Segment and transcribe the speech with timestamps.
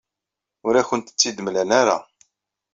[0.67, 1.97] Ur akent-tt-id-mlan ara.